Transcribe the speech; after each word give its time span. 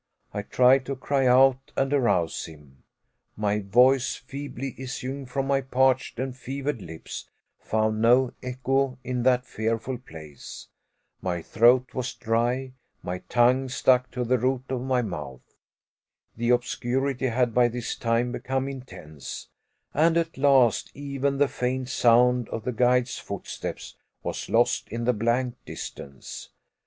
I 0.33 0.41
tried 0.41 0.83
to 0.87 0.95
cry 0.95 1.27
out, 1.27 1.73
and 1.77 1.93
arouse 1.93 2.45
him. 2.45 2.81
My 3.37 3.59
voice, 3.59 4.15
feebly 4.15 4.73
issuing 4.79 5.27
from 5.27 5.45
my 5.45 5.61
parched 5.61 6.17
and 6.17 6.35
fevered 6.35 6.81
lips, 6.81 7.29
found 7.59 8.01
no 8.01 8.33
echo 8.41 8.97
in 9.03 9.21
that 9.21 9.45
fearful 9.45 9.99
place. 9.99 10.69
My 11.21 11.43
throat 11.43 11.93
was 11.93 12.15
dry, 12.15 12.73
my 13.03 13.19
tongue 13.29 13.69
stuck 13.69 14.09
to 14.13 14.23
the 14.23 14.39
roof 14.39 14.61
of 14.69 14.81
my 14.81 15.03
mouth. 15.03 15.53
The 16.35 16.49
obscurity 16.49 17.27
had 17.27 17.53
by 17.53 17.67
this 17.67 17.95
time 17.95 18.31
become 18.31 18.67
intense, 18.67 19.49
and 19.93 20.17
at 20.17 20.35
last 20.35 20.89
even 20.95 21.37
the 21.37 21.47
faint 21.47 21.89
sound 21.89 22.49
of 22.49 22.63
the 22.63 22.73
guide's 22.73 23.19
footsteps 23.19 23.95
was 24.23 24.49
lost 24.49 24.89
in 24.89 25.03
the 25.05 25.13
blank 25.13 25.57
distance. 25.63 26.49